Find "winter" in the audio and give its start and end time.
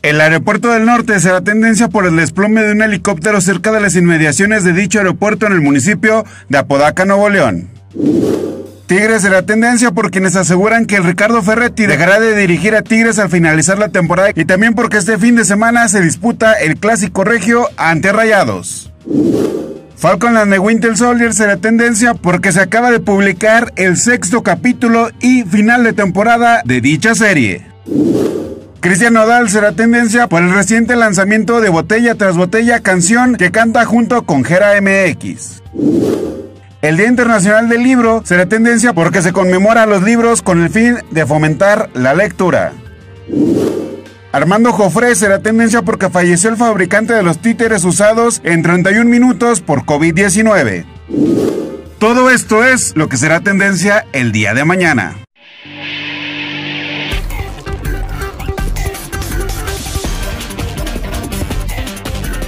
20.60-20.96